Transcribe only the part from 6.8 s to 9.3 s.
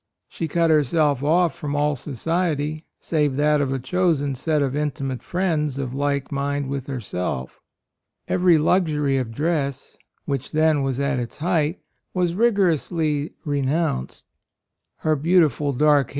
herself. Every luxury